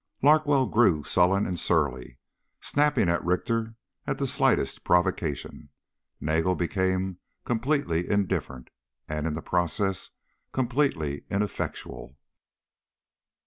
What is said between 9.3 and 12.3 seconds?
the process, completely ineffectual.